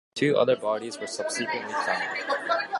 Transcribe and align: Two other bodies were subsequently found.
Two 0.15 0.35
other 0.35 0.55
bodies 0.55 0.99
were 0.99 1.05
subsequently 1.05 1.71
found. 1.71 2.25